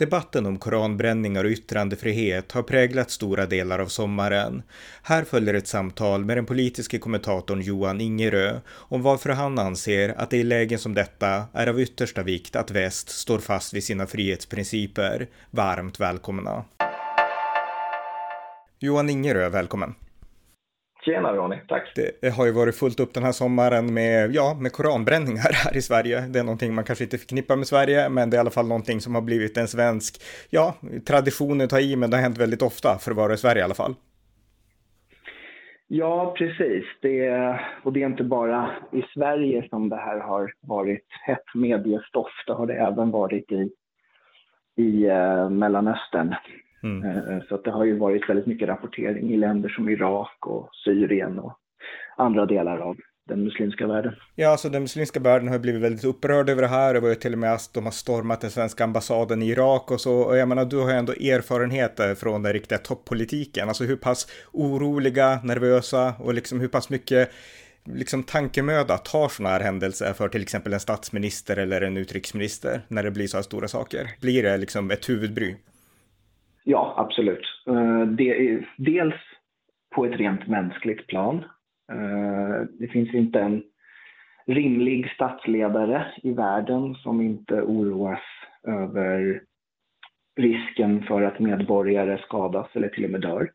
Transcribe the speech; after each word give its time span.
Debatten 0.00 0.46
om 0.46 0.58
koranbränningar 0.58 1.44
och 1.44 1.50
yttrandefrihet 1.50 2.52
har 2.52 2.62
präglat 2.62 3.10
stora 3.10 3.46
delar 3.46 3.78
av 3.78 3.86
sommaren. 3.86 4.62
Här 5.02 5.24
följer 5.24 5.54
ett 5.54 5.66
samtal 5.66 6.24
med 6.24 6.36
den 6.36 6.46
politiska 6.46 6.98
kommentatorn 6.98 7.60
Johan 7.60 8.00
Ingerö 8.00 8.60
om 8.70 9.02
varför 9.02 9.30
han 9.30 9.58
anser 9.58 10.14
att 10.16 10.30
det 10.30 10.36
i 10.36 10.42
lägen 10.42 10.78
som 10.78 10.94
detta 10.94 11.44
är 11.52 11.66
av 11.66 11.80
yttersta 11.80 12.22
vikt 12.22 12.56
att 12.56 12.70
väst 12.70 13.08
står 13.08 13.38
fast 13.38 13.74
vid 13.74 13.84
sina 13.84 14.06
frihetsprinciper. 14.06 15.28
Varmt 15.50 16.00
välkomna! 16.00 16.64
Johan 18.78 19.10
Ingerö, 19.10 19.48
välkommen! 19.48 19.94
Tjena 21.10 21.32
Ronny, 21.32 21.56
tack. 21.68 21.92
Det 22.20 22.34
har 22.34 22.46
ju 22.46 22.52
varit 22.52 22.74
fullt 22.74 23.00
upp 23.00 23.14
den 23.14 23.22
här 23.22 23.32
sommaren 23.32 23.94
med, 23.94 24.34
ja, 24.34 24.56
med 24.60 24.72
koranbränningar 24.72 25.52
här 25.64 25.76
i 25.76 25.82
Sverige. 25.82 26.20
Det 26.20 26.38
är 26.38 26.44
någonting 26.44 26.74
man 26.74 26.84
kanske 26.84 27.04
inte 27.04 27.18
förknippar 27.18 27.56
med 27.56 27.66
Sverige, 27.66 28.08
men 28.08 28.30
det 28.30 28.34
är 28.34 28.38
i 28.38 28.40
alla 28.40 28.50
fall 28.50 28.68
någonting 28.68 29.00
som 29.00 29.14
har 29.14 29.22
blivit 29.22 29.56
en 29.56 29.68
svensk, 29.68 30.22
ja, 30.50 30.74
tradition 31.06 31.60
att 31.60 31.70
ta 31.70 31.80
i, 31.80 31.96
men 31.96 32.10
det 32.10 32.16
har 32.16 32.22
hänt 32.22 32.38
väldigt 32.38 32.62
ofta 32.62 32.98
för 32.98 33.10
att 33.10 33.16
vara 33.16 33.34
i 33.34 33.36
Sverige 33.36 33.60
i 33.60 33.64
alla 33.64 33.74
fall. 33.74 33.94
Ja, 35.92 36.34
precis. 36.38 36.84
Det, 37.02 37.30
och 37.82 37.92
det 37.92 38.02
är 38.02 38.06
inte 38.06 38.24
bara 38.24 38.70
i 38.92 39.02
Sverige 39.14 39.68
som 39.68 39.88
det 39.88 39.96
här 39.96 40.20
har 40.20 40.52
varit 40.60 41.06
hett 41.26 41.54
mediestoff. 41.54 42.32
Det 42.46 42.52
har 42.52 42.66
det 42.66 42.74
även 42.74 43.10
varit 43.10 43.52
i, 43.52 43.70
i 44.76 45.10
uh, 45.10 45.50
Mellanöstern. 45.50 46.34
Mm. 46.82 47.08
Eh, 47.08 47.42
så 47.48 47.54
att 47.54 47.64
det 47.64 47.70
har 47.70 47.84
ju 47.84 47.98
varit 47.98 48.28
väldigt 48.28 48.46
mycket 48.46 48.68
rapportering 48.68 49.30
i 49.30 49.36
länder 49.36 49.68
som 49.68 49.88
Irak 49.88 50.46
och 50.46 50.68
Syrien 50.84 51.38
och 51.38 51.58
andra 52.16 52.46
delar 52.46 52.78
av 52.78 52.96
den 53.28 53.44
muslimska 53.44 53.86
världen. 53.86 54.14
Ja, 54.34 54.48
alltså 54.48 54.68
den 54.68 54.82
muslimska 54.82 55.20
världen 55.20 55.48
har 55.48 55.58
blivit 55.58 55.82
väldigt 55.82 56.04
upprörd 56.04 56.48
över 56.48 56.62
det 56.62 56.68
här. 56.68 56.94
Det 56.94 57.00
var 57.00 57.08
ju 57.08 57.14
till 57.14 57.32
och 57.32 57.38
med 57.38 57.52
att 57.52 57.70
de 57.74 57.84
har 57.84 57.92
stormat 57.92 58.40
den 58.40 58.50
svenska 58.50 58.84
ambassaden 58.84 59.42
i 59.42 59.48
Irak 59.48 59.90
och 59.90 60.00
så. 60.00 60.14
Och 60.14 60.36
jag 60.36 60.48
menar, 60.48 60.64
du 60.64 60.78
har 60.78 60.90
ju 60.90 60.96
ändå 60.96 61.12
erfarenheter 61.12 62.14
från 62.14 62.42
den 62.42 62.52
riktiga 62.52 62.78
toppolitiken. 62.78 63.68
Alltså 63.68 63.84
hur 63.84 63.96
pass 63.96 64.26
oroliga, 64.52 65.40
nervösa 65.44 66.14
och 66.18 66.34
liksom 66.34 66.60
hur 66.60 66.68
pass 66.68 66.90
mycket 66.90 67.30
liksom 67.84 68.22
tankemöda 68.22 68.98
tar 68.98 69.28
sådana 69.28 69.52
här 69.52 69.60
händelser 69.60 70.12
för 70.12 70.28
till 70.28 70.42
exempel 70.42 70.72
en 70.72 70.80
statsminister 70.80 71.56
eller 71.56 71.80
en 71.80 71.96
utrikesminister 71.96 72.80
när 72.88 73.02
det 73.02 73.10
blir 73.10 73.26
så 73.26 73.36
här 73.36 73.42
stora 73.42 73.68
saker? 73.68 74.10
Blir 74.20 74.42
det 74.42 74.56
liksom 74.56 74.90
ett 74.90 75.08
huvudbry? 75.08 75.54
Ja, 76.64 76.94
absolut. 76.96 77.46
Eh, 77.66 78.02
det 78.02 78.60
dels 78.76 79.14
på 79.94 80.04
ett 80.04 80.16
rent 80.16 80.48
mänskligt 80.48 81.06
plan. 81.06 81.44
Eh, 81.92 82.66
det 82.78 82.88
finns 82.88 83.14
inte 83.14 83.40
en 83.40 83.62
rimlig 84.46 85.10
statsledare 85.10 86.06
i 86.22 86.32
världen 86.32 86.94
som 86.94 87.20
inte 87.20 87.62
oroas 87.62 88.20
över 88.66 89.42
risken 90.36 91.02
för 91.02 91.22
att 91.22 91.38
medborgare 91.38 92.18
skadas 92.18 92.66
eller 92.72 92.88
till 92.88 93.04
och 93.04 93.10
med 93.10 93.20
dör. 93.20 93.50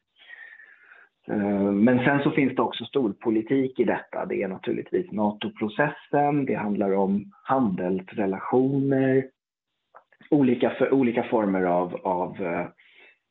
Eh, 1.27 1.71
men 1.71 1.99
sen 1.99 2.23
så 2.23 2.31
finns 2.31 2.55
det 2.55 2.61
också 2.61 2.85
storpolitik 2.85 3.79
i 3.79 3.83
detta. 3.83 4.25
Det 4.25 4.43
är 4.43 4.47
naturligtvis 4.47 5.11
NATO-processen, 5.11 6.45
det 6.45 6.55
handlar 6.55 6.91
om 6.95 7.31
handelsrelationer, 7.43 9.25
olika, 10.29 10.69
för, 10.69 10.93
olika 10.93 11.23
former 11.23 11.63
av, 11.63 11.95
av 11.95 12.37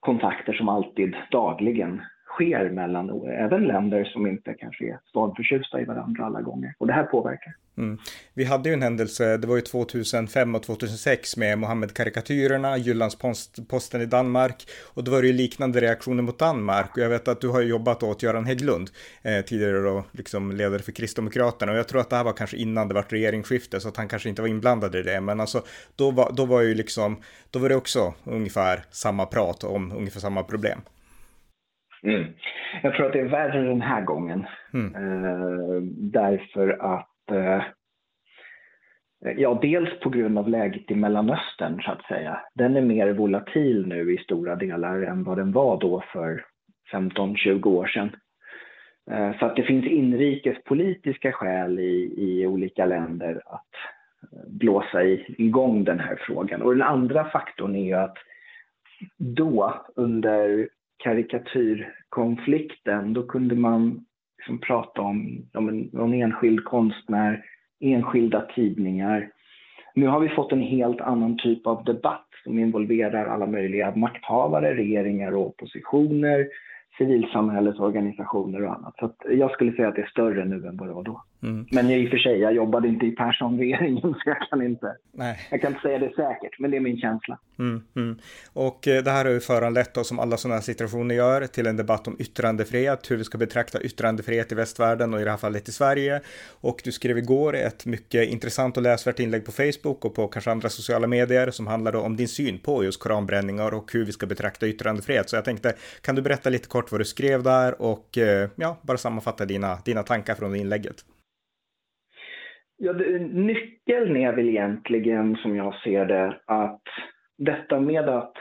kontakter 0.04 0.52
som 0.52 0.68
alltid 0.68 1.16
dagligen 1.30 2.02
sker 2.34 2.70
mellan 2.70 3.26
även 3.26 3.66
länder 3.66 4.04
som 4.04 4.26
inte 4.26 4.54
kanske 4.54 4.84
är 4.84 4.98
stormförtjusta 5.08 5.80
i 5.80 5.84
varandra 5.84 6.24
alla 6.24 6.40
gånger. 6.40 6.74
Och 6.78 6.86
det 6.86 6.92
här 6.92 7.04
påverkar. 7.04 7.54
Mm. 7.78 7.98
Vi 8.34 8.44
hade 8.44 8.68
ju 8.68 8.72
en 8.72 8.82
händelse, 8.82 9.36
det 9.36 9.46
var 9.46 9.56
ju 9.56 9.62
2005 9.62 10.54
och 10.54 10.62
2006 10.62 11.36
med 11.36 11.58
Mohammed-karikatyrerna, 11.58 12.76
Jyllandsposten 12.76 14.00
i 14.00 14.06
Danmark. 14.06 14.66
Och 14.94 15.04
då 15.04 15.10
var 15.10 15.20
det 15.20 15.26
ju 15.26 15.32
liknande 15.32 15.80
reaktioner 15.80 16.22
mot 16.22 16.38
Danmark. 16.38 16.96
Och 16.96 17.02
jag 17.02 17.08
vet 17.08 17.28
att 17.28 17.40
du 17.40 17.48
har 17.48 17.62
jobbat 17.62 18.02
åt 18.02 18.22
Göran 18.22 18.44
Hägglund, 18.44 18.90
eh, 19.22 19.40
tidigare 19.40 19.80
då 19.80 20.04
liksom 20.12 20.52
ledare 20.52 20.82
för 20.82 20.92
Kristdemokraterna. 20.92 21.72
Och 21.72 21.78
jag 21.78 21.88
tror 21.88 22.00
att 22.00 22.10
det 22.10 22.16
här 22.16 22.24
var 22.24 22.32
kanske 22.32 22.56
innan 22.56 22.88
det 22.88 22.94
var 22.94 23.04
regeringsskifte, 23.08 23.80
så 23.80 23.88
att 23.88 23.96
han 23.96 24.08
kanske 24.08 24.28
inte 24.28 24.42
var 24.42 24.48
inblandad 24.48 24.94
i 24.94 25.02
det. 25.02 25.20
Men 25.20 25.40
alltså, 25.40 25.62
då 25.96 26.10
var, 26.10 26.32
då 26.32 26.44
var 26.44 26.60
ju 26.60 26.74
liksom, 26.74 27.16
då 27.50 27.58
var 27.58 27.68
det 27.68 27.76
också 27.76 28.14
ungefär 28.24 28.84
samma 28.90 29.26
prat 29.26 29.64
om 29.64 29.92
ungefär 29.92 30.20
samma 30.20 30.42
problem. 30.42 30.80
Mm. 32.04 32.24
Jag 32.82 32.94
tror 32.94 33.06
att 33.06 33.12
det 33.12 33.20
är 33.20 33.28
värre 33.28 33.62
den 33.62 33.80
här 33.80 34.02
gången. 34.02 34.46
Mm. 34.72 34.94
Eh, 34.94 35.82
därför 35.96 36.68
att 36.68 37.30
eh, 37.30 37.62
Ja, 39.36 39.58
dels 39.62 40.00
på 40.00 40.10
grund 40.10 40.38
av 40.38 40.48
läget 40.48 40.90
i 40.90 40.94
Mellanöstern 40.94 41.82
så 41.82 41.90
att 41.90 42.04
säga. 42.04 42.40
Den 42.54 42.76
är 42.76 42.80
mer 42.80 43.12
volatil 43.12 43.86
nu 43.86 44.14
i 44.14 44.18
stora 44.18 44.56
delar 44.56 45.02
än 45.02 45.24
vad 45.24 45.38
den 45.38 45.52
var 45.52 45.80
då 45.80 46.04
för 46.12 46.44
15-20 46.92 47.66
år 47.66 47.86
sedan. 47.86 48.10
Eh, 49.10 49.38
så 49.38 49.46
att 49.46 49.56
det 49.56 49.62
finns 49.62 49.86
inrikespolitiska 49.86 51.32
skäl 51.32 51.78
i, 51.78 52.14
i 52.16 52.46
olika 52.46 52.86
länder 52.86 53.42
att 53.46 53.74
eh, 54.32 54.48
blåsa 54.48 55.04
igång 55.04 55.84
den 55.84 56.00
här 56.00 56.16
frågan. 56.20 56.62
Och 56.62 56.72
den 56.72 56.82
andra 56.82 57.24
faktorn 57.24 57.76
är 57.76 57.84
ju 57.84 57.94
att 57.94 58.16
då 59.18 59.84
under 59.96 60.68
karikatyrkonflikten, 61.04 63.12
då 63.12 63.22
kunde 63.22 63.54
man 63.54 64.04
liksom 64.38 64.58
prata 64.58 65.00
om, 65.00 65.46
om 65.54 65.88
någon 65.92 66.14
enskild 66.14 66.64
konstnär, 66.64 67.44
enskilda 67.80 68.40
tidningar. 68.40 69.30
Nu 69.94 70.06
har 70.06 70.20
vi 70.20 70.28
fått 70.28 70.52
en 70.52 70.62
helt 70.62 71.00
annan 71.00 71.38
typ 71.38 71.66
av 71.66 71.84
debatt 71.84 72.28
som 72.44 72.58
involverar 72.58 73.26
alla 73.26 73.46
möjliga 73.46 73.96
makthavare, 73.96 74.74
regeringar 74.74 75.32
och 75.32 75.46
oppositioner, 75.46 76.48
civilsamhällets 76.98 77.80
organisationer 77.80 78.64
och 78.64 78.74
annat. 78.74 78.94
Så 78.98 79.12
jag 79.28 79.50
skulle 79.50 79.72
säga 79.72 79.88
att 79.88 79.94
det 79.94 80.02
är 80.02 80.06
större 80.06 80.44
nu 80.44 80.66
än 80.66 80.76
vad 80.76 80.88
det 80.88 80.94
var 80.94 81.04
då. 81.04 81.22
Mm. 81.44 81.66
Men 81.70 81.90
i 81.90 82.06
och 82.06 82.10
för 82.10 82.18
sig, 82.18 82.38
jag 82.38 82.54
jobbade 82.54 82.88
inte 82.88 83.06
i 83.06 83.10
Persson-regeringen 83.10 84.00
så 84.14 84.22
jag 84.24 84.48
kan 84.50 84.62
inte, 84.62 84.96
Nej. 85.12 85.38
jag 85.50 85.60
kan 85.60 85.70
inte 85.70 85.82
säga 85.82 85.98
det 85.98 86.08
säkert, 86.08 86.58
men 86.58 86.70
det 86.70 86.76
är 86.76 86.80
min 86.80 86.98
känsla. 86.98 87.38
Mm, 87.58 87.82
mm. 87.96 88.18
Och 88.52 88.88
eh, 88.88 89.04
det 89.04 89.10
här 89.10 89.24
har 89.24 89.32
ju 89.32 89.40
föranlett 89.40 89.96
oss, 89.96 90.08
som 90.08 90.18
alla 90.18 90.36
sådana 90.36 90.54
här 90.54 90.62
situationer 90.62 91.14
gör, 91.14 91.46
till 91.46 91.66
en 91.66 91.76
debatt 91.76 92.08
om 92.08 92.16
yttrandefrihet, 92.18 93.10
hur 93.10 93.16
vi 93.16 93.24
ska 93.24 93.38
betrakta 93.38 93.80
yttrandefrihet 93.80 94.52
i 94.52 94.54
västvärlden 94.54 95.14
och 95.14 95.20
i 95.20 95.24
det 95.24 95.30
här 95.30 95.36
fallet 95.36 95.68
i 95.68 95.72
Sverige. 95.72 96.20
Och 96.60 96.80
du 96.84 96.92
skrev 96.92 97.18
igår 97.18 97.56
ett 97.56 97.86
mycket 97.86 98.28
intressant 98.28 98.76
och 98.76 98.82
läsvärt 98.82 99.20
inlägg 99.20 99.44
på 99.44 99.52
Facebook 99.52 100.04
och 100.04 100.14
på 100.14 100.28
kanske 100.28 100.50
andra 100.50 100.68
sociala 100.68 101.06
medier 101.06 101.50
som 101.50 101.66
handlade 101.66 101.98
om 101.98 102.16
din 102.16 102.28
syn 102.28 102.58
på 102.58 102.84
just 102.84 103.00
koranbränningar 103.00 103.74
och 103.74 103.92
hur 103.92 104.04
vi 104.04 104.12
ska 104.12 104.26
betrakta 104.26 104.66
yttrandefrihet. 104.66 105.30
Så 105.30 105.36
jag 105.36 105.44
tänkte, 105.44 105.74
kan 106.00 106.14
du 106.14 106.22
berätta 106.22 106.50
lite 106.50 106.68
kort 106.68 106.92
vad 106.92 107.00
du 107.00 107.04
skrev 107.04 107.42
där 107.42 107.82
och 107.82 108.18
eh, 108.18 108.48
ja, 108.56 108.78
bara 108.82 108.98
sammanfatta 108.98 109.44
dina, 109.44 109.78
dina 109.84 110.02
tankar 110.02 110.34
från 110.34 110.56
inlägget? 110.56 111.04
Ja, 112.76 112.92
det, 112.92 113.18
nyckeln 113.18 114.16
är 114.16 114.32
väl 114.32 114.48
egentligen, 114.48 115.36
som 115.36 115.56
jag 115.56 115.74
ser 115.74 116.06
det, 116.06 116.40
att 116.46 116.82
detta 117.38 117.80
med 117.80 118.08
att 118.08 118.36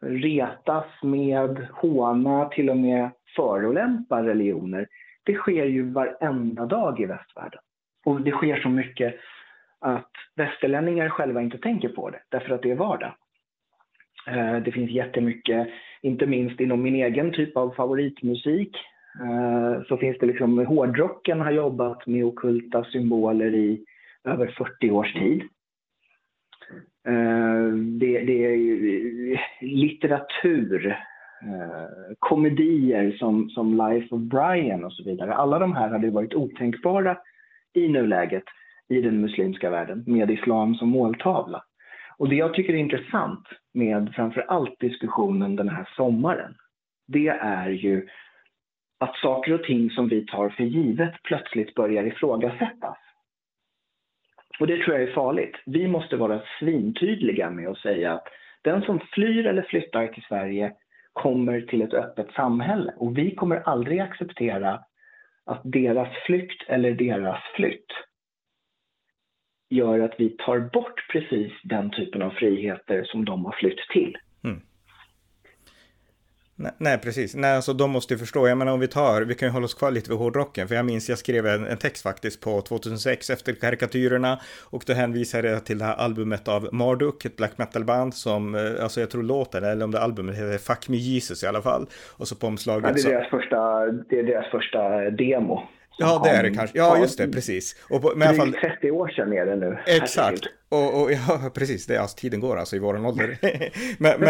retas 0.00 1.02
med, 1.02 1.66
håna, 1.72 2.48
till 2.48 2.70
och 2.70 2.76
med 2.76 3.10
förolämpa 3.36 4.22
religioner, 4.22 4.86
det 5.24 5.34
sker 5.34 5.64
ju 5.64 5.90
varenda 5.90 6.66
dag 6.66 7.00
i 7.00 7.06
västvärlden. 7.06 7.60
Och 8.04 8.20
det 8.20 8.30
sker 8.30 8.60
så 8.60 8.68
mycket 8.68 9.14
att 9.80 10.10
västerlänningar 10.36 11.08
själva 11.08 11.42
inte 11.42 11.58
tänker 11.58 11.88
på 11.88 12.10
det, 12.10 12.20
därför 12.28 12.54
att 12.54 12.62
det 12.62 12.70
är 12.70 12.76
vardag. 12.76 13.14
Eh, 14.26 14.56
det 14.56 14.72
finns 14.72 14.90
jättemycket, 14.90 15.68
inte 16.02 16.26
minst 16.26 16.60
inom 16.60 16.82
min 16.82 16.94
egen 16.94 17.32
typ 17.32 17.56
av 17.56 17.70
favoritmusik, 17.70 18.76
Eh, 19.20 19.82
så 19.82 19.96
finns 19.96 20.18
det 20.18 20.26
liksom, 20.26 20.66
hårdrocken 20.66 21.40
har 21.40 21.50
jobbat 21.50 22.06
med 22.06 22.24
okulta 22.24 22.84
symboler 22.84 23.54
i 23.54 23.84
över 24.24 24.46
40 24.46 24.90
års 24.90 25.12
tid. 25.12 25.42
Eh, 27.08 27.74
det, 27.74 28.20
det 28.20 28.44
är 28.44 29.40
litteratur, 29.60 30.86
eh, 31.42 32.14
komedier 32.18 33.12
som, 33.18 33.50
som 33.50 33.76
Life 33.76 34.14
of 34.14 34.20
Brian 34.20 34.84
och 34.84 34.92
så 34.92 35.04
vidare. 35.04 35.34
Alla 35.34 35.58
de 35.58 35.72
här 35.76 35.88
hade 35.88 36.10
varit 36.10 36.34
otänkbara 36.34 37.18
i 37.74 37.88
nuläget 37.88 38.44
i 38.88 39.00
den 39.00 39.20
muslimska 39.20 39.70
världen 39.70 40.04
med 40.06 40.30
islam 40.30 40.74
som 40.74 40.88
måltavla. 40.88 41.64
Och 42.16 42.28
det 42.28 42.36
jag 42.36 42.54
tycker 42.54 42.72
är 42.72 42.78
intressant 42.78 43.48
med 43.74 44.12
framför 44.14 44.40
allt 44.40 44.80
diskussionen 44.80 45.56
den 45.56 45.68
här 45.68 45.88
sommaren, 45.96 46.54
det 47.06 47.28
är 47.28 47.68
ju 47.68 48.08
att 48.98 49.16
saker 49.16 49.52
och 49.54 49.62
ting 49.62 49.90
som 49.90 50.08
vi 50.08 50.26
tar 50.26 50.48
för 50.48 50.64
givet 50.64 51.22
plötsligt 51.22 51.74
börjar 51.74 52.04
ifrågasättas. 52.04 52.98
Och 54.60 54.66
det 54.66 54.84
tror 54.84 54.96
jag 54.98 55.08
är 55.08 55.14
farligt. 55.14 55.56
Vi 55.66 55.88
måste 55.88 56.16
vara 56.16 56.42
svintydliga 56.58 57.50
med 57.50 57.68
att 57.68 57.78
säga 57.78 58.12
att 58.12 58.28
den 58.62 58.82
som 58.82 59.00
flyr 59.12 59.46
eller 59.46 59.62
flyttar 59.62 60.06
till 60.06 60.22
Sverige 60.22 60.72
kommer 61.12 61.60
till 61.60 61.82
ett 61.82 61.94
öppet 61.94 62.32
samhälle. 62.32 62.94
Och 62.96 63.18
vi 63.18 63.34
kommer 63.34 63.56
aldrig 63.56 64.00
acceptera 64.00 64.80
att 65.46 65.60
deras 65.64 66.08
flykt 66.26 66.62
eller 66.68 66.92
deras 66.92 67.42
flytt 67.54 67.92
gör 69.70 70.00
att 70.00 70.14
vi 70.18 70.28
tar 70.28 70.60
bort 70.60 71.06
precis 71.12 71.52
den 71.62 71.90
typen 71.90 72.22
av 72.22 72.30
friheter 72.30 73.04
som 73.04 73.24
de 73.24 73.44
har 73.44 73.52
flytt 73.52 73.78
till. 73.92 74.16
Mm. 74.44 74.60
Nej, 76.60 76.72
nej, 76.78 76.98
precis. 76.98 77.34
Nej, 77.34 77.56
alltså 77.56 77.72
de 77.72 77.90
måste 77.90 78.14
ju 78.14 78.18
förstå. 78.18 78.48
Jag 78.48 78.58
menar 78.58 78.72
om 78.72 78.80
vi 78.80 78.88
tar, 78.88 79.22
vi 79.22 79.34
kan 79.34 79.48
ju 79.48 79.52
hålla 79.52 79.64
oss 79.64 79.74
kvar 79.74 79.90
lite 79.90 80.10
vid 80.10 80.18
hårdrocken, 80.18 80.68
för 80.68 80.74
jag 80.74 80.84
minns 80.86 81.08
jag 81.08 81.18
skrev 81.18 81.46
en, 81.46 81.66
en 81.66 81.76
text 81.76 82.02
faktiskt 82.02 82.40
på 82.40 82.60
2006 82.60 83.30
efter 83.30 83.52
karikatyrerna 83.52 84.38
och 84.70 84.82
då 84.86 84.92
hänvisade 84.92 85.50
jag 85.50 85.64
till 85.64 85.78
det 85.78 85.84
här 85.84 85.94
albumet 85.94 86.48
av 86.48 86.68
Marduk, 86.72 87.24
ett 87.24 87.36
black 87.36 87.58
metal-band 87.58 88.14
som, 88.14 88.54
eh, 88.54 88.82
alltså 88.82 89.00
jag 89.00 89.10
tror 89.10 89.22
låten, 89.22 89.64
eller 89.64 89.84
om 89.84 89.90
det 89.90 90.00
albumet 90.00 90.36
heter 90.36 90.58
Fuck 90.58 90.88
Me 90.88 90.96
Jesus 90.96 91.42
i 91.44 91.46
alla 91.46 91.62
fall. 91.62 91.86
Och 92.16 92.28
så 92.28 92.36
på 92.36 92.46
omslaget 92.46 92.84
ja, 92.86 92.92
det, 92.92 93.14
är 93.14 93.18
deras 93.18 93.30
första, 93.30 93.86
det 93.86 94.18
är 94.18 94.22
deras 94.22 94.50
första 94.50 95.10
demo. 95.10 95.68
Ja, 95.98 96.20
det 96.24 96.30
är 96.30 96.42
det 96.42 96.50
kanske. 96.50 96.78
Ja, 96.78 96.98
just 96.98 97.18
det, 97.18 97.28
precis. 97.28 97.76
Och 97.90 98.02
på, 98.02 98.12
men 98.16 98.22
i 98.22 98.28
alla 98.28 98.36
fall... 98.36 98.52
30 98.52 98.90
år 98.90 99.08
sedan 99.08 99.32
är 99.32 99.46
det 99.46 99.56
nu. 99.56 99.78
Exakt. 99.86 100.46
Och, 100.68 101.02
och, 101.02 101.12
ja, 101.12 101.50
precis, 101.54 101.86
det 101.86 101.96
är 101.96 102.00
alltså 102.00 102.16
tiden 102.16 102.40
går 102.40 102.56
alltså 102.56 102.76
i 102.76 102.78
våran 102.78 103.06
ålder. 103.06 103.38
men, 103.98 104.20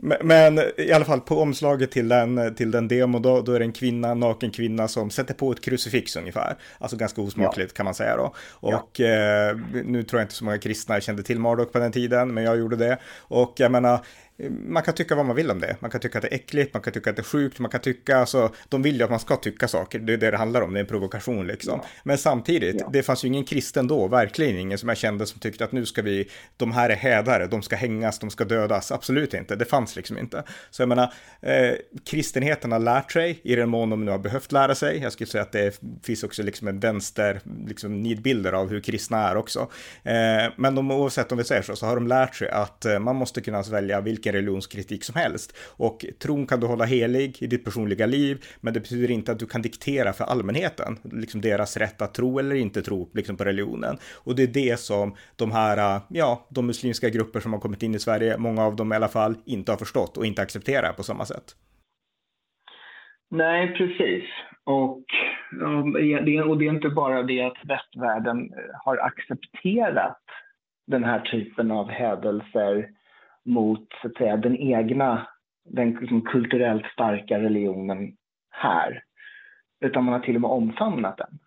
men, 0.00 0.18
men, 0.22 0.60
i 0.76 0.92
alla 0.92 1.04
fall 1.04 1.20
på 1.20 1.38
omslaget 1.40 1.90
till 1.90 2.08
den, 2.08 2.54
till 2.54 2.70
den 2.70 2.88
demo 2.88 3.18
då, 3.18 3.40
då 3.40 3.52
är 3.52 3.58
det 3.58 3.64
en 3.64 3.72
kvinna, 3.72 4.08
en 4.08 4.20
naken 4.20 4.50
kvinna 4.50 4.88
som 4.88 5.10
sätter 5.10 5.34
på 5.34 5.52
ett 5.52 5.60
krucifix 5.60 6.16
ungefär. 6.16 6.56
Alltså 6.78 6.96
ganska 6.96 7.20
osmakligt 7.20 7.72
ja. 7.72 7.76
kan 7.76 7.84
man 7.84 7.94
säga 7.94 8.16
då. 8.16 8.34
Och 8.50 9.00
ja. 9.00 9.06
eh, 9.06 9.56
nu 9.84 10.02
tror 10.02 10.20
jag 10.20 10.24
inte 10.24 10.34
så 10.34 10.44
många 10.44 10.58
kristna 10.58 11.00
kände 11.00 11.22
till 11.22 11.38
Marduk 11.38 11.72
på 11.72 11.78
den 11.78 11.92
tiden, 11.92 12.34
men 12.34 12.44
jag 12.44 12.58
gjorde 12.58 12.76
det. 12.76 12.98
Och 13.18 13.52
jag 13.56 13.72
menar, 13.72 14.00
man 14.66 14.82
kan 14.82 14.94
tycka 14.94 15.14
vad 15.14 15.26
man 15.26 15.36
vill 15.36 15.50
om 15.50 15.60
det. 15.60 15.76
Man 15.80 15.90
kan 15.90 16.00
tycka 16.00 16.18
att 16.18 16.22
det 16.22 16.28
är 16.28 16.34
äckligt, 16.34 16.74
man 16.74 16.82
kan 16.82 16.92
tycka 16.92 17.10
att 17.10 17.16
det 17.16 17.20
är 17.20 17.24
sjukt, 17.24 17.58
man 17.58 17.70
kan 17.70 17.80
tycka, 17.80 18.16
alltså, 18.16 18.52
de 18.68 18.82
vill 18.82 18.96
ju 18.96 19.02
att 19.02 19.10
man 19.10 19.20
ska 19.20 19.36
tycka 19.36 19.68
saker, 19.68 19.98
det 19.98 20.12
är 20.12 20.16
det 20.16 20.30
det 20.30 20.36
handlar 20.36 20.60
om, 20.60 20.72
det 20.72 20.78
är 20.78 20.80
en 20.80 20.86
provokation 20.86 21.46
liksom. 21.46 21.80
Ja. 21.82 21.88
Men 22.02 22.18
samtidigt, 22.18 22.76
ja. 22.80 22.88
det 22.92 23.02
fanns 23.02 23.24
ju 23.24 23.28
ingen 23.28 23.44
kristen 23.44 23.86
då, 23.86 24.08
verkligen 24.08 24.58
ingen 24.58 24.78
som 24.78 24.88
jag 24.88 24.98
kände 24.98 25.26
som 25.26 25.40
tyckte 25.40 25.64
att 25.64 25.72
nu 25.72 25.86
ska 25.86 26.02
vi, 26.02 26.28
de 26.56 26.72
här 26.72 26.90
är 26.90 26.96
hädare, 26.96 27.46
de 27.46 27.62
ska 27.62 27.76
hängas, 27.76 28.18
de 28.18 28.30
ska 28.30 28.44
dödas, 28.44 28.92
absolut 28.92 29.34
inte, 29.34 29.56
det 29.56 29.64
fanns 29.64 29.96
liksom 29.96 30.18
inte. 30.18 30.42
Så 30.70 30.82
jag 30.82 30.88
menar, 30.88 31.12
eh, 31.40 31.72
kristenheten 32.04 32.72
har 32.72 32.78
lärt 32.78 33.12
sig, 33.12 33.40
i 33.42 33.54
den 33.54 33.68
mån 33.68 33.90
de 33.90 34.04
nu 34.04 34.10
har 34.10 34.18
behövt 34.18 34.52
lära 34.52 34.74
sig, 34.74 34.98
jag 34.98 35.12
skulle 35.12 35.28
säga 35.28 35.42
att 35.42 35.52
det 35.52 35.80
finns 36.02 36.22
också 36.22 36.42
liksom 36.42 36.68
en 36.68 36.80
vänster, 36.80 37.40
liksom 37.66 38.02
nidbilder 38.02 38.52
av 38.52 38.70
hur 38.70 38.80
kristna 38.80 39.28
är 39.28 39.36
också. 39.36 39.60
Eh, 40.02 40.52
men 40.56 40.74
de, 40.74 40.90
oavsett 40.90 41.32
om 41.32 41.38
vi 41.38 41.44
säger 41.44 41.62
så, 41.62 41.76
så 41.76 41.86
har 41.86 41.94
de 41.94 42.06
lärt 42.06 42.34
sig 42.34 42.48
att 42.48 42.84
eh, 42.84 42.98
man 42.98 43.16
måste 43.16 43.40
kunna 43.40 43.62
välja 43.62 44.00
vilken 44.00 44.27
vilken 44.28 44.40
religionskritik 44.40 45.04
som 45.04 45.16
helst. 45.20 45.56
Och 45.78 46.04
tron 46.22 46.46
kan 46.46 46.60
du 46.60 46.66
hålla 46.66 46.84
helig 46.84 47.42
i 47.42 47.46
ditt 47.46 47.64
personliga 47.64 48.06
liv, 48.06 48.36
men 48.60 48.74
det 48.74 48.80
betyder 48.80 49.10
inte 49.10 49.32
att 49.32 49.38
du 49.38 49.46
kan 49.46 49.62
diktera 49.62 50.12
för 50.12 50.24
allmänheten, 50.24 50.98
liksom 51.02 51.40
deras 51.40 51.76
rätt 51.76 52.02
att 52.02 52.14
tro 52.14 52.38
eller 52.38 52.56
inte 52.56 52.82
tro 52.82 53.08
liksom 53.14 53.36
på 53.36 53.44
religionen. 53.44 53.98
Och 54.24 54.36
det 54.36 54.42
är 54.42 54.52
det 54.52 54.80
som 54.80 55.14
de 55.36 55.52
här, 55.52 56.00
ja, 56.08 56.46
de 56.50 56.66
muslimska 56.66 57.08
grupper 57.10 57.40
som 57.40 57.52
har 57.52 57.60
kommit 57.60 57.82
in 57.82 57.94
i 57.94 57.98
Sverige, 57.98 58.38
många 58.38 58.64
av 58.64 58.76
dem 58.76 58.92
i 58.92 58.96
alla 58.96 59.08
fall, 59.08 59.34
inte 59.46 59.72
har 59.72 59.78
förstått 59.78 60.16
och 60.16 60.26
inte 60.26 60.42
accepterar 60.42 60.92
på 60.92 61.02
samma 61.02 61.24
sätt. 61.24 61.54
Nej, 63.30 63.74
precis. 63.76 64.24
Och, 64.64 65.04
och 66.48 66.58
det 66.58 66.66
är 66.66 66.74
inte 66.74 66.88
bara 66.88 67.22
det 67.22 67.42
att 67.42 67.58
västvärlden 67.64 68.50
har 68.84 68.96
accepterat 68.96 70.22
den 70.86 71.04
här 71.04 71.20
typen 71.20 71.70
av 71.70 71.88
hädelser 71.88 72.88
mot 73.44 73.86
så 74.02 74.08
att 74.08 74.16
säga, 74.16 74.36
den 74.36 74.56
egna, 74.56 75.26
den 75.64 75.90
liksom, 75.90 76.22
kulturellt 76.22 76.86
starka 76.86 77.38
religionen 77.38 78.12
här. 78.50 79.02
Utan 79.80 80.04
man 80.04 80.14
har 80.14 80.20
till 80.20 80.34
och 80.34 80.40
med 80.40 80.50
omfamnat 80.50 81.16
den. 81.16 81.38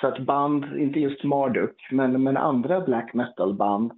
Så 0.00 0.06
att 0.06 0.18
band, 0.18 0.78
inte 0.78 1.00
just 1.00 1.24
Marduk, 1.24 1.88
men, 1.90 2.22
men 2.22 2.36
andra 2.36 2.80
black 2.80 3.14
metal-band, 3.14 3.92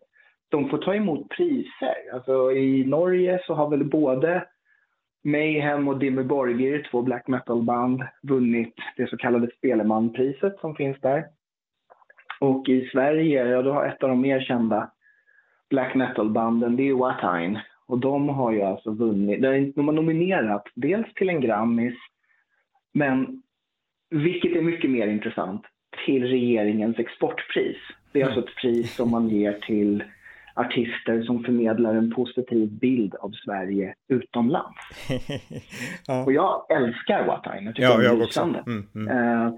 de 0.50 0.68
får 0.68 0.78
ta 0.78 0.94
emot 0.94 1.28
priser. 1.28 1.94
Alltså 2.12 2.52
i 2.52 2.84
Norge 2.84 3.40
så 3.46 3.54
har 3.54 3.70
väl 3.70 3.84
både 3.84 4.46
Mayhem 5.24 5.88
och 5.88 5.98
Dimmy 5.98 6.22
Borgir, 6.22 6.88
två 6.90 7.02
black 7.02 7.28
metal-band, 7.28 8.02
vunnit 8.22 8.74
det 8.96 9.10
så 9.10 9.16
kallade 9.16 9.50
Spelemanpriset 9.56 10.58
som 10.60 10.74
finns 10.74 11.00
där. 11.00 11.24
Och 12.40 12.68
i 12.68 12.88
Sverige, 12.92 13.44
ja 13.44 13.62
då 13.62 13.72
har 13.72 13.86
ett 13.86 14.02
av 14.02 14.08
de 14.08 14.20
mer 14.20 14.40
kända 14.40 14.90
black 15.72 15.94
metal-banden, 15.94 16.76
det 16.76 16.88
är 16.88 16.94
Watine. 16.94 17.62
Och 17.86 17.98
de 17.98 18.28
har 18.28 18.52
ju 18.52 18.62
alltså 18.62 18.90
vunnit, 18.90 19.42
de 19.74 19.88
har 19.88 19.92
nominerat 19.92 20.64
dels 20.74 21.14
till 21.14 21.28
en 21.28 21.40
Grammis, 21.40 21.94
men 22.94 23.42
vilket 24.10 24.56
är 24.56 24.62
mycket 24.62 24.90
mer 24.90 25.06
intressant, 25.06 25.62
till 26.06 26.24
regeringens 26.24 26.98
exportpris. 26.98 27.76
Det 28.12 28.20
är 28.20 28.26
alltså 28.26 28.40
ett 28.40 28.56
pris 28.56 28.94
som 28.94 29.10
man 29.10 29.28
ger 29.28 29.52
till 29.52 30.04
artister 30.54 31.22
som 31.22 31.44
förmedlar 31.44 31.94
en 31.94 32.14
positiv 32.14 32.72
bild 32.78 33.14
av 33.14 33.30
Sverige 33.30 33.94
utomlands. 34.08 34.78
ja. 36.06 36.24
Och 36.24 36.32
jag 36.32 36.66
älskar 36.70 37.26
Watine, 37.26 37.64
jag 37.64 37.74
tycker 37.74 37.88
ja, 37.88 38.02
jag 38.02 38.22
också. 38.22 38.40
Mm, 38.66 38.86
mm. 38.94 39.18
Uh, 39.18 39.54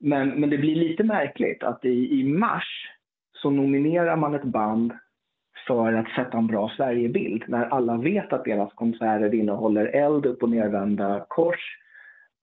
men, 0.00 0.28
men 0.28 0.50
det 0.50 0.58
blir 0.58 0.76
lite 0.76 1.04
märkligt 1.04 1.62
att 1.62 1.84
i, 1.84 2.20
i 2.20 2.24
mars 2.24 2.90
så 3.32 3.50
nominerar 3.50 4.16
man 4.16 4.34
ett 4.34 4.44
band 4.44 4.92
för 5.66 5.92
att 5.92 6.08
sätta 6.08 6.38
en 6.38 6.46
bra 6.46 6.72
Sverigebild 6.76 7.44
när 7.48 7.64
alla 7.64 7.96
vet 7.96 8.32
att 8.32 8.44
deras 8.44 8.72
konserter 8.74 9.34
innehåller 9.34 9.86
eld, 9.86 10.26
upp 10.26 10.42
och 10.42 10.50
nervända 10.50 11.24
kors, 11.28 11.78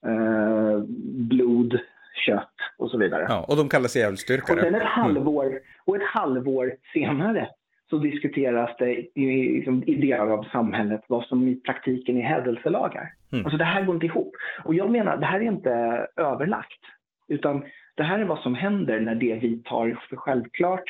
eh, 0.06 0.84
blod, 1.30 1.80
kött 2.26 2.56
och 2.78 2.92
så 2.92 2.98
vidare. 2.98 3.26
Ja, 3.30 3.46
och 3.48 3.58
de 3.58 3.70
kallar 3.70 3.88
sig 3.88 4.02
djävulsdyrkare. 4.02 4.58
Och 4.58 4.64
sen 4.64 4.76
ett 4.76 4.82
mm. 4.82 4.88
halvår, 4.88 5.46
mm. 5.46 5.60
och 5.86 5.96
ett 5.96 6.08
halvår 6.14 6.74
senare 6.94 7.48
så 7.90 7.98
diskuteras 7.98 8.70
det 8.80 9.20
i, 9.20 9.56
liksom, 9.56 9.84
i 9.88 9.96
delar 9.96 10.28
av 10.28 10.44
samhället 10.44 11.02
vad 11.08 11.26
som 11.26 11.48
i 11.48 11.56
praktiken 11.56 12.18
är 12.18 12.22
hädelselagar. 12.22 13.14
Mm. 13.32 13.46
Alltså 13.46 13.58
det 13.58 13.64
här 13.64 13.86
går 13.86 13.96
inte 13.96 14.06
ihop. 14.06 14.36
Och 14.64 14.74
jag 14.74 14.92
menar, 14.92 15.18
det 15.18 15.26
här 15.26 15.40
är 15.40 15.44
inte 15.44 15.72
överlagt. 16.16 16.80
Utan 17.28 17.64
det 17.96 18.04
här 18.04 18.20
är 18.20 18.26
vad 18.26 18.40
som 18.40 18.56
händer 18.56 19.00
när 19.00 19.16
det 19.16 19.36
vi 19.36 19.58
tar 19.58 20.00
för 20.10 20.16
självklart 20.16 20.84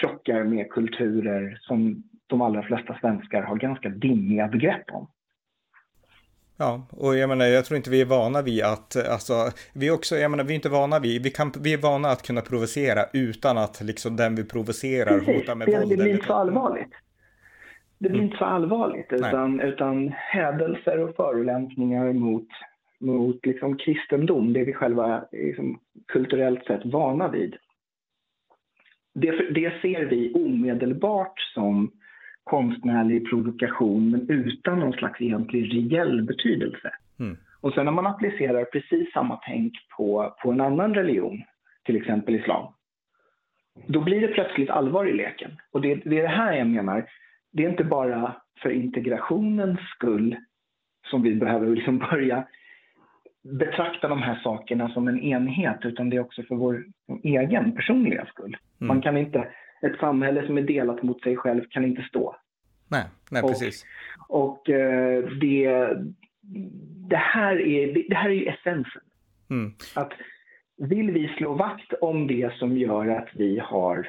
krockar 0.00 0.44
med 0.44 0.70
kulturer 0.70 1.58
som 1.60 2.02
de 2.26 2.40
allra 2.40 2.62
flesta 2.62 2.98
svenskar 3.00 3.42
har 3.42 3.56
ganska 3.56 3.88
dimmiga 3.88 4.48
begrepp 4.48 4.90
om. 4.92 5.08
Ja, 6.56 6.86
och 6.90 7.16
jag 7.16 7.28
menar, 7.28 7.44
jag 7.44 7.64
tror 7.64 7.76
inte 7.76 7.90
vi 7.90 8.00
är 8.00 8.06
vana 8.06 8.42
vid 8.42 8.64
att, 8.64 9.08
alltså, 9.10 9.34
vi 9.74 9.90
också, 9.90 10.16
jag 10.16 10.30
menar, 10.30 10.44
vi 10.44 10.52
är 10.52 10.54
inte 10.54 10.68
vana 10.68 10.98
vid, 10.98 11.22
vi, 11.22 11.30
kan, 11.30 11.52
vi 11.62 11.72
är 11.72 11.78
vana 11.78 12.08
att 12.08 12.22
kunna 12.22 12.40
provocera 12.40 13.00
utan 13.12 13.58
att 13.58 13.80
liksom 13.80 14.16
den 14.16 14.34
vi 14.34 14.44
provocerar 14.44 15.18
Precis, 15.18 15.34
hotar 15.34 15.54
med 15.54 15.68
det, 15.68 15.78
våld. 15.78 15.88
Det 15.90 15.96
blir 15.96 16.12
inte 16.12 16.26
så 16.26 16.34
allvarligt. 16.34 16.92
Det 17.98 18.08
blir 18.08 18.20
mm. 18.20 18.24
inte 18.24 18.38
så 18.38 18.44
allvarligt, 18.44 19.12
utan, 19.12 19.60
utan 19.60 20.08
hädelser 20.16 20.98
och 20.98 21.16
förolämpningar 21.16 22.12
mot, 22.12 22.48
mot 23.00 23.46
liksom 23.46 23.76
kristendom, 23.76 24.52
det 24.52 24.64
vi 24.64 24.72
själva 24.72 25.24
liksom, 25.32 25.80
kulturellt 26.08 26.64
sett 26.64 26.86
vana 26.86 27.28
vid, 27.28 27.56
det, 29.14 29.30
det 29.54 29.80
ser 29.82 30.04
vi 30.04 30.32
omedelbart 30.34 31.40
som 31.54 31.90
konstnärlig 32.44 33.30
provokation 33.30 34.10
men 34.10 34.30
utan 34.30 34.80
någon 34.80 34.92
slags 34.92 35.20
egentlig 35.20 35.92
reell 35.92 36.22
betydelse. 36.22 36.90
Mm. 37.20 37.36
Och 37.60 37.74
sen 37.74 37.84
när 37.84 37.92
man 37.92 38.06
applicerar 38.06 38.64
precis 38.64 39.12
samma 39.12 39.40
tänk 39.46 39.72
på, 39.96 40.36
på 40.42 40.50
en 40.50 40.60
annan 40.60 40.94
religion, 40.94 41.42
till 41.84 41.96
exempel 41.96 42.34
islam, 42.34 42.72
då 43.86 44.00
blir 44.00 44.20
det 44.20 44.28
plötsligt 44.28 44.70
allvar 44.70 45.06
i 45.06 45.12
leken. 45.12 45.50
Och 45.72 45.80
det, 45.80 45.94
det 45.94 46.18
är 46.18 46.22
det 46.22 46.28
här 46.28 46.52
jag 46.52 46.66
menar, 46.66 47.06
det 47.52 47.64
är 47.64 47.70
inte 47.70 47.84
bara 47.84 48.36
för 48.62 48.70
integrationens 48.70 49.80
skull 49.94 50.36
som 51.10 51.22
vi 51.22 51.34
behöver 51.34 51.66
liksom 51.66 51.98
börja 52.10 52.46
betrakta 53.42 54.08
de 54.08 54.22
här 54.22 54.40
sakerna 54.42 54.88
som 54.88 55.08
en 55.08 55.20
enhet 55.20 55.78
utan 55.82 56.10
det 56.10 56.16
är 56.16 56.20
också 56.20 56.42
för 56.42 56.54
vår 56.54 56.84
egen 57.22 57.72
personliga 57.72 58.26
skull. 58.26 58.56
Mm. 58.80 58.88
Man 58.88 59.02
kan 59.02 59.16
inte, 59.16 59.48
ett 59.82 59.98
samhälle 60.00 60.46
som 60.46 60.58
är 60.58 60.62
delat 60.62 61.02
mot 61.02 61.22
sig 61.22 61.36
själv 61.36 61.64
kan 61.70 61.84
inte 61.84 62.02
stå. 62.02 62.36
Nej, 62.88 63.04
nej 63.30 63.42
precis. 63.42 63.84
Och, 64.28 64.58
och 64.58 64.70
eh, 64.70 65.24
det, 65.40 65.88
det, 67.08 67.16
här 67.16 67.60
är, 67.60 67.94
det, 67.94 68.04
det 68.08 68.14
här 68.14 68.30
är 68.30 68.34
ju 68.34 68.46
essensen. 68.46 69.02
Mm. 69.50 69.72
Att 69.94 70.12
vill 70.76 71.10
vi 71.10 71.28
slå 71.28 71.54
vakt 71.54 71.92
om 72.00 72.26
det 72.26 72.52
som 72.54 72.78
gör 72.78 73.08
att 73.08 73.28
vi 73.34 73.58
har 73.58 74.08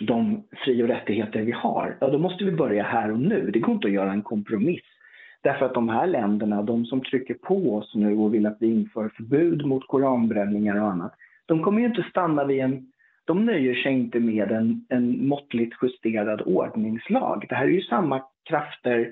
de 0.00 0.44
fri 0.64 0.82
och 0.82 0.88
rättigheter 0.88 1.42
vi 1.42 1.52
har, 1.52 1.96
ja 2.00 2.08
då 2.08 2.18
måste 2.18 2.44
vi 2.44 2.52
börja 2.52 2.82
här 2.82 3.10
och 3.10 3.20
nu. 3.20 3.50
Det 3.50 3.58
går 3.58 3.74
inte 3.74 3.86
att 3.86 3.92
göra 3.92 4.12
en 4.12 4.22
kompromiss 4.22 4.84
Därför 5.42 5.66
att 5.66 5.74
de 5.74 5.88
här 5.88 6.06
länderna, 6.06 6.62
de 6.62 6.84
som 6.86 7.00
trycker 7.00 7.34
på 7.34 7.74
oss 7.74 7.94
nu 7.94 8.16
och 8.16 8.34
vill 8.34 8.46
att 8.46 8.56
vi 8.60 8.74
inför 8.74 9.08
förbud 9.08 9.66
mot 9.66 9.86
koranbränningar 9.88 10.80
och 10.80 10.90
annat, 10.90 11.14
de 11.46 11.62
kommer 11.62 11.80
ju 11.80 11.86
inte 11.86 12.06
stanna 12.10 12.44
vid 12.44 12.60
en 12.60 12.86
de 13.28 13.44
nöjer 13.44 13.74
sig 13.74 13.92
inte 13.92 14.20
med 14.20 14.52
en, 14.52 14.86
en 14.88 15.28
måttligt 15.28 15.76
justerad 15.82 16.42
ordningslag. 16.46 17.46
Det 17.48 17.54
här 17.54 17.64
är 17.64 17.70
ju 17.70 17.82
samma 17.82 18.22
krafter 18.48 19.10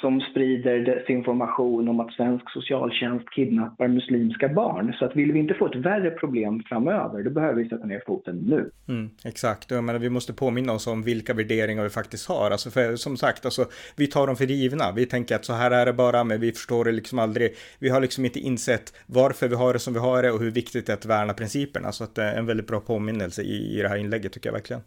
som 0.00 0.20
sprider 0.20 0.78
desinformation 0.78 1.88
om 1.88 2.00
att 2.00 2.12
svensk 2.12 2.50
socialtjänst 2.50 3.30
kidnappar 3.30 3.88
muslimska 3.88 4.48
barn. 4.48 4.94
Så 4.98 5.04
att 5.04 5.16
vill 5.16 5.32
vi 5.32 5.38
inte 5.38 5.54
få 5.54 5.66
ett 5.66 5.76
värre 5.76 6.10
problem 6.10 6.62
framöver, 6.68 7.22
då 7.22 7.30
behöver 7.30 7.62
vi 7.62 7.68
sätta 7.68 7.86
ner 7.86 8.02
foten 8.06 8.36
nu. 8.36 8.70
Mm, 8.88 9.10
exakt, 9.24 9.70
jag 9.70 9.84
menar, 9.84 9.98
vi 9.98 10.10
måste 10.10 10.32
påminna 10.32 10.72
oss 10.72 10.86
om 10.86 11.02
vilka 11.02 11.34
värderingar 11.34 11.82
vi 11.82 11.90
faktiskt 11.90 12.28
har. 12.28 12.50
Alltså 12.50 12.70
för, 12.70 12.96
som 12.96 13.16
sagt, 13.16 13.44
alltså, 13.44 13.64
vi 13.96 14.06
tar 14.06 14.26
dem 14.26 14.36
för 14.36 14.44
givna. 14.44 14.92
Vi 14.92 15.06
tänker 15.06 15.34
att 15.34 15.44
så 15.44 15.52
här 15.52 15.70
är 15.70 15.86
det 15.86 15.92
bara, 15.92 16.24
men 16.24 16.40
vi 16.40 16.52
förstår 16.52 16.84
det 16.84 16.92
liksom 16.92 17.18
aldrig. 17.18 17.54
Vi 17.78 17.88
har 17.88 18.00
liksom 18.00 18.24
inte 18.24 18.40
insett 18.40 18.94
varför 19.06 19.48
vi 19.48 19.54
har 19.54 19.72
det 19.72 19.78
som 19.78 19.94
vi 19.94 20.00
har 20.00 20.22
det 20.22 20.30
och 20.30 20.40
hur 20.40 20.50
viktigt 20.50 20.86
det 20.86 20.92
är 20.92 20.96
att 20.96 21.06
värna 21.06 21.32
principerna. 21.32 21.92
Så 21.92 22.04
att 22.04 22.14
det 22.14 22.22
är 22.22 22.38
en 22.38 22.46
väldigt 22.46 22.66
bra 22.66 22.80
påminnelse 22.80 23.42
i, 23.42 23.78
i 23.78 23.82
det 23.82 23.88
här 23.88 23.96
inlägget 23.96 24.32
tycker 24.32 24.48
jag 24.48 24.54
verkligen. 24.54 24.82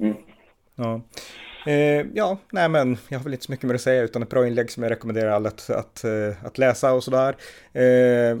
Mm. 0.00 0.16
Ja. 0.74 1.00
Eh, 1.66 2.06
ja, 2.14 2.38
nej 2.52 2.68
men 2.68 2.98
jag 3.08 3.18
har 3.18 3.24
väl 3.24 3.32
inte 3.32 3.44
så 3.44 3.52
mycket 3.52 3.66
mer 3.66 3.74
att 3.74 3.80
säga 3.80 4.02
utan 4.02 4.22
ett 4.22 4.28
bra 4.28 4.46
inlägg 4.46 4.70
som 4.70 4.82
jag 4.82 4.90
rekommenderar 4.90 5.30
alla 5.30 5.48
att, 5.48 5.70
att, 5.70 6.04
eh, 6.04 6.44
att 6.44 6.58
läsa 6.58 6.92
och 6.92 7.04
sådär. 7.04 7.36
Eh, 7.72 8.38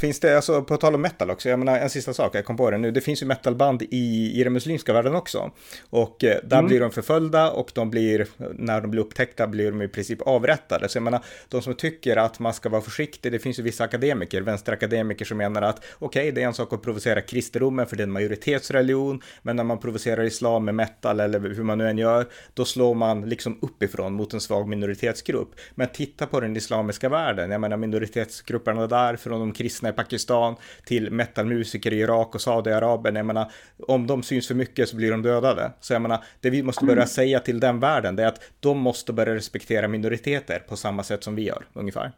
finns 0.00 0.20
det, 0.20 0.36
alltså 0.36 0.62
på 0.62 0.76
tal 0.76 0.94
om 0.94 1.02
metal 1.02 1.30
också, 1.30 1.48
jag 1.48 1.58
menar 1.58 1.78
en 1.78 1.90
sista 1.90 2.14
sak, 2.14 2.34
jag 2.34 2.44
kom 2.44 2.56
på 2.56 2.70
det 2.70 2.78
nu, 2.78 2.90
det 2.90 3.00
finns 3.00 3.22
ju 3.22 3.26
metalband 3.26 3.82
i, 3.82 4.32
i 4.40 4.44
den 4.44 4.52
muslimska 4.52 4.92
världen 4.92 5.14
också. 5.14 5.50
Och 5.90 6.24
eh, 6.24 6.38
där 6.44 6.58
mm. 6.58 6.68
blir 6.68 6.80
de 6.80 6.90
förföljda 6.90 7.50
och 7.50 7.70
de 7.74 7.90
blir, 7.90 8.26
när 8.54 8.80
de 8.80 8.90
blir 8.90 9.00
upptäckta 9.00 9.46
blir 9.46 9.70
de 9.70 9.82
i 9.82 9.88
princip 9.88 10.22
avrättade. 10.22 10.88
Så 10.88 10.96
jag 10.96 11.02
menar, 11.02 11.20
de 11.48 11.62
som 11.62 11.74
tycker 11.74 12.16
att 12.16 12.38
man 12.38 12.54
ska 12.54 12.68
vara 12.68 12.82
försiktig, 12.82 13.32
det 13.32 13.38
finns 13.38 13.58
ju 13.58 13.62
vissa 13.62 13.84
akademiker, 13.84 14.40
vänsterakademiker 14.40 15.24
som 15.24 15.38
menar 15.38 15.62
att 15.62 15.84
okej, 15.98 16.20
okay, 16.20 16.30
det 16.30 16.42
är 16.42 16.46
en 16.46 16.54
sak 16.54 16.72
att 16.72 16.82
provocera 16.82 17.20
kristendomen 17.20 17.86
för 17.86 17.96
det 17.96 18.02
är 18.02 18.06
en 18.06 18.12
majoritetsreligion, 18.12 19.22
men 19.42 19.56
när 19.56 19.64
man 19.64 19.78
provocerar 19.78 20.24
islam 20.24 20.64
med 20.64 20.74
metal 20.74 21.20
eller 21.20 21.40
hur 21.40 21.62
man 21.62 21.78
nu 21.78 21.88
än 21.88 21.98
gör, 21.98 22.26
då 22.56 22.64
slår 22.64 22.94
man 22.94 23.28
liksom 23.28 23.58
uppifrån 23.62 24.12
mot 24.12 24.34
en 24.34 24.40
svag 24.40 24.68
minoritetsgrupp. 24.68 25.48
Men 25.74 25.88
titta 25.88 26.26
på 26.26 26.40
den 26.40 26.56
islamiska 26.56 27.08
världen, 27.08 27.50
jag 27.50 27.60
menar 27.60 27.76
minoritetsgrupperna 27.76 28.86
där, 28.86 29.16
från 29.16 29.40
de 29.40 29.52
kristna 29.52 29.88
i 29.88 29.92
Pakistan 29.92 30.54
till 30.86 31.12
metalmusiker 31.12 31.92
i 31.92 32.00
Irak 32.00 32.34
och 32.34 32.40
Saudiarabien, 32.40 33.16
jag 33.16 33.26
menar 33.26 33.46
om 33.88 34.06
de 34.06 34.22
syns 34.22 34.48
för 34.48 34.54
mycket 34.54 34.88
så 34.88 34.96
blir 34.96 35.10
de 35.10 35.22
dödade. 35.22 35.72
Så 35.80 35.92
jag 35.92 36.02
menar, 36.02 36.18
det 36.40 36.50
vi 36.50 36.62
måste 36.62 36.84
börja 36.84 37.06
säga 37.06 37.40
till 37.40 37.60
den 37.60 37.80
världen, 37.80 38.16
det 38.16 38.22
är 38.22 38.28
att 38.28 38.52
de 38.60 38.78
måste 38.78 39.12
börja 39.12 39.34
respektera 39.34 39.88
minoriteter 39.88 40.58
på 40.68 40.76
samma 40.76 41.02
sätt 41.02 41.24
som 41.24 41.34
vi 41.34 41.42
gör, 41.42 41.64
ungefär. 41.72 42.12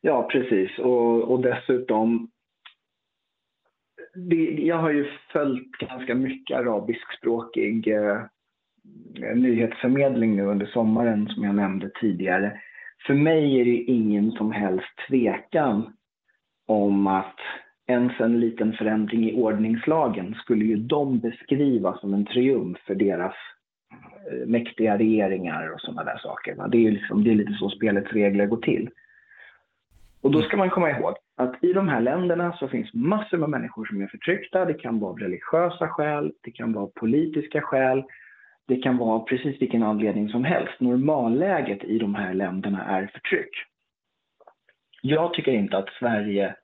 Ja, 0.00 0.28
precis. 0.32 0.78
Och, 0.78 1.32
och 1.32 1.42
dessutom 1.42 2.30
det, 4.14 4.44
jag 4.44 4.76
har 4.76 4.90
ju 4.90 5.06
följt 5.32 5.70
ganska 5.70 6.14
mycket 6.14 6.56
arabiskspråkig 6.56 7.88
eh, 7.88 8.20
Eh, 9.22 9.36
nyhetsförmedling 9.36 10.36
nu 10.36 10.42
under 10.42 10.66
sommaren 10.66 11.28
som 11.28 11.44
jag 11.44 11.54
nämnde 11.54 11.90
tidigare. 12.00 12.60
För 13.06 13.14
mig 13.14 13.60
är 13.60 13.64
det 13.64 13.76
ingen 13.76 14.30
som 14.30 14.52
helst 14.52 14.98
tvekan 15.08 15.92
om 16.66 17.06
att 17.06 17.36
ens 17.86 18.20
en 18.20 18.40
liten 18.40 18.72
förändring 18.72 19.30
i 19.30 19.34
ordningslagen 19.34 20.34
skulle 20.34 20.64
ju 20.64 20.76
de 20.76 21.18
beskriva 21.18 21.96
som 21.96 22.14
en 22.14 22.24
triumf 22.24 22.78
för 22.78 22.94
deras 22.94 23.34
eh, 24.30 24.46
mäktiga 24.46 24.98
regeringar 24.98 25.68
och 25.74 25.80
sådana 25.80 26.04
där 26.04 26.18
saker. 26.18 26.68
Det 26.68 26.86
är, 26.86 26.90
liksom, 26.90 27.24
det 27.24 27.30
är 27.30 27.34
lite 27.34 27.52
så 27.52 27.70
spelets 27.70 28.12
regler 28.12 28.46
går 28.46 28.60
till. 28.60 28.90
Och 30.20 30.30
då 30.30 30.42
ska 30.42 30.56
man 30.56 30.70
komma 30.70 30.90
ihåg 30.90 31.14
att 31.36 31.64
i 31.64 31.72
de 31.72 31.88
här 31.88 32.00
länderna 32.00 32.52
så 32.52 32.68
finns 32.68 32.94
massor 32.94 33.38
med 33.38 33.50
människor 33.50 33.84
som 33.84 34.02
är 34.02 34.06
förtryckta. 34.06 34.64
Det 34.64 34.74
kan 34.74 35.00
vara 35.00 35.10
av 35.10 35.18
religiösa 35.18 35.88
skäl, 35.88 36.32
det 36.42 36.50
kan 36.50 36.72
vara 36.72 36.84
av 36.84 36.92
politiska 36.94 37.60
skäl, 37.60 38.04
det 38.66 38.76
kan 38.76 38.96
vara 38.96 39.20
precis 39.20 39.62
vilken 39.62 39.82
anledning 39.82 40.28
som 40.28 40.44
helst. 40.44 40.80
Normalläget 40.80 41.84
i 41.84 41.98
de 41.98 42.14
här 42.14 42.34
länderna 42.34 42.84
är 42.84 43.06
förtryck. 43.06 43.50
Jag 45.02 45.34
tycker 45.34 45.52
inte 45.52 45.78
att 45.78 45.88
Sverige 45.98 46.56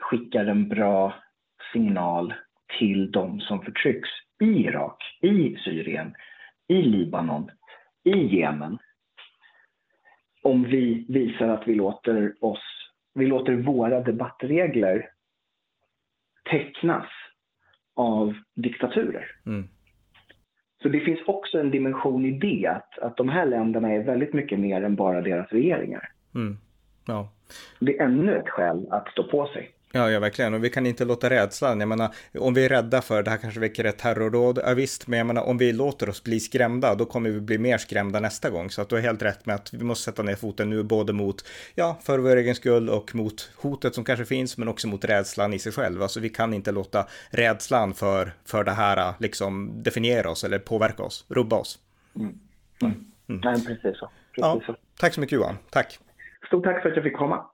skickar 0.00 0.46
en 0.46 0.68
bra 0.68 1.14
signal 1.72 2.34
till 2.78 3.12
de 3.12 3.40
som 3.40 3.62
förtrycks 3.62 4.08
i 4.40 4.44
Irak, 4.44 5.18
i 5.22 5.56
Syrien, 5.64 6.14
i 6.68 6.82
Libanon, 6.82 7.50
i 8.04 8.36
Jemen. 8.36 8.78
Om 10.42 10.64
vi 10.64 11.06
visar 11.08 11.48
att 11.48 11.68
vi 11.68 11.74
låter 11.74 12.34
oss, 12.40 12.90
vi 13.14 13.26
låter 13.26 13.52
våra 13.52 14.00
debattregler 14.00 15.10
tecknas 16.50 17.08
av 17.96 18.34
diktaturer. 18.54 19.26
Mm. 19.46 19.68
Så 20.84 20.90
det 20.90 21.00
finns 21.00 21.20
också 21.26 21.58
en 21.58 21.70
dimension 21.70 22.24
i 22.24 22.30
det, 22.30 22.66
att, 22.66 22.98
att 22.98 23.16
de 23.16 23.28
här 23.28 23.46
länderna 23.46 23.92
är 23.92 24.02
väldigt 24.02 24.32
mycket 24.32 24.58
mer 24.58 24.82
än 24.82 24.94
bara 24.94 25.20
deras 25.20 25.52
regeringar. 25.52 26.08
Mm. 26.34 26.58
Ja. 27.06 27.28
Det 27.80 27.98
är 27.98 28.04
ännu 28.04 28.36
ett 28.36 28.48
skäl 28.48 28.86
att 28.90 29.08
stå 29.08 29.22
på 29.22 29.46
sig. 29.46 29.70
Ja, 29.96 30.10
ja, 30.10 30.20
verkligen. 30.20 30.54
Och 30.54 30.64
vi 30.64 30.70
kan 30.70 30.86
inte 30.86 31.04
låta 31.04 31.30
rädslan, 31.30 31.80
jag 31.80 31.88
menar, 31.88 32.14
om 32.38 32.54
vi 32.54 32.64
är 32.64 32.68
rädda 32.68 33.02
för 33.02 33.22
det 33.22 33.30
här 33.30 33.38
kanske 33.38 33.60
väcker 33.60 33.84
ett 33.84 33.98
terrorråd, 33.98 34.58
ja 34.62 34.74
visst, 34.74 35.06
men 35.06 35.18
jag 35.18 35.26
menar, 35.26 35.42
om 35.42 35.58
vi 35.58 35.72
låter 35.72 36.08
oss 36.08 36.24
bli 36.24 36.40
skrämda, 36.40 36.94
då 36.94 37.04
kommer 37.04 37.30
vi 37.30 37.40
bli 37.40 37.58
mer 37.58 37.78
skrämda 37.78 38.20
nästa 38.20 38.50
gång. 38.50 38.70
Så 38.70 38.82
att 38.82 38.88
du 38.88 38.94
har 38.94 39.02
helt 39.02 39.22
rätt 39.22 39.46
med 39.46 39.54
att 39.54 39.74
vi 39.74 39.84
måste 39.84 40.04
sätta 40.04 40.22
ner 40.22 40.34
foten 40.34 40.70
nu, 40.70 40.82
både 40.82 41.12
mot, 41.12 41.44
ja, 41.74 41.98
för 42.02 42.18
vår 42.18 42.36
egen 42.36 42.54
skull 42.54 42.88
och 42.88 43.14
mot 43.14 43.50
hotet 43.56 43.94
som 43.94 44.04
kanske 44.04 44.24
finns, 44.24 44.58
men 44.58 44.68
också 44.68 44.88
mot 44.88 45.04
rädslan 45.04 45.54
i 45.54 45.58
sig 45.58 45.72
själv. 45.72 46.02
Alltså 46.02 46.20
vi 46.20 46.28
kan 46.28 46.54
inte 46.54 46.72
låta 46.72 47.06
rädslan 47.30 47.94
för, 47.94 48.32
för 48.44 48.64
det 48.64 48.72
här 48.72 49.14
liksom 49.18 49.82
definiera 49.82 50.30
oss 50.30 50.44
eller 50.44 50.58
påverka 50.58 51.02
oss, 51.02 51.24
rubba 51.28 51.56
oss. 51.56 51.78
Mm. 52.16 52.38
Mm. 52.82 53.04
Nej, 53.26 53.64
precis 53.66 53.98
så. 53.98 54.10
Precis 54.32 54.36
ja, 54.36 54.60
så. 54.66 54.76
Tack 55.00 55.14
så 55.14 55.20
mycket 55.20 55.36
Johan, 55.36 55.56
tack. 55.70 55.98
Stort 56.46 56.64
tack 56.64 56.82
för 56.82 56.88
att 56.88 56.96
jag 56.96 57.04
fick 57.04 57.16
komma. 57.16 57.46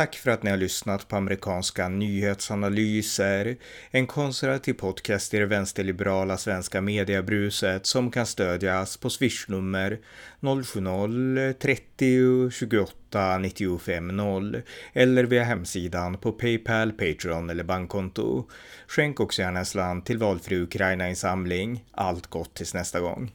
Tack 0.00 0.16
för 0.16 0.30
att 0.30 0.42
ni 0.42 0.50
har 0.50 0.56
lyssnat 0.56 1.08
på 1.08 1.16
amerikanska 1.16 1.88
nyhetsanalyser, 1.88 3.56
en 3.90 4.06
konservativ 4.06 4.72
podcast 4.72 5.34
i 5.34 5.38
det 5.38 5.46
vänsterliberala 5.46 6.36
svenska 6.36 6.80
mediebruset 6.80 7.86
som 7.86 8.10
kan 8.10 8.26
stödjas 8.26 8.96
på 8.96 9.10
swishnummer 9.10 9.98
070-30 10.40 12.50
28 12.50 13.38
95 13.38 14.08
0 14.08 14.62
eller 14.92 15.24
via 15.24 15.44
hemsidan 15.44 16.18
på 16.18 16.32
Paypal, 16.32 16.92
Patreon 16.92 17.50
eller 17.50 17.64
bankkonto. 17.64 18.44
Skänk 18.86 19.20
också 19.20 19.42
gärna 19.42 19.58
en 19.58 19.66
slant 19.66 20.06
till 20.06 20.18
valfri 20.18 20.56
Ukraina-insamling. 20.56 21.84
Allt 21.92 22.26
gott 22.26 22.54
tills 22.54 22.74
nästa 22.74 23.00
gång. 23.00 23.30